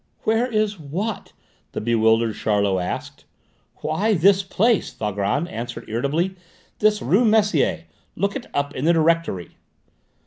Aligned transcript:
"Where 0.23 0.47
is 0.51 0.79
what?" 0.79 1.31
the 1.73 1.79
bewildered 1.79 2.33
Charlot 2.33 2.81
asked. 2.83 3.25
"Why, 3.83 4.15
this 4.15 4.41
place," 4.41 4.91
Valgrand 4.91 5.47
answered 5.49 5.85
irritably: 5.87 6.33
"this 6.79 7.03
rue 7.03 7.23
Messier. 7.23 7.83
Look 8.15 8.35
it 8.35 8.47
up 8.51 8.73
in 8.73 8.85
the 8.85 8.93
directory." 8.93 9.51